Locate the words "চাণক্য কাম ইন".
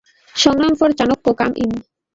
0.99-1.71